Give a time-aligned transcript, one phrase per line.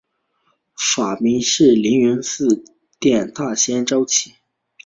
[0.75, 2.63] 法名是灵云寺
[2.99, 4.33] 殿大仙绍其。